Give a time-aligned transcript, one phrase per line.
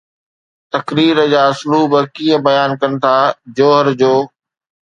[0.73, 3.15] تقرير جا اسلوب ڪيئن بيان ڪن ٿا
[3.57, 4.13] جوهر جو؟